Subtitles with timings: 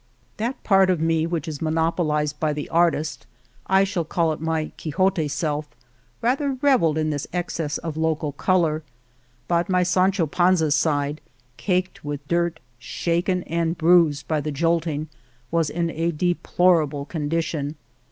[0.37, 3.27] That part of me which is monopolized by On the Road to Argamasilla the artist—
[3.67, 5.67] I shall call it my Quixote self—
[6.23, 8.81] rather revelled in this excess of local color,
[9.47, 11.21] but my Sancho Panza side,
[11.57, 15.07] caked with dirt, shaken and bruised by the jolting,
[15.51, 17.75] was in a deplorable condition.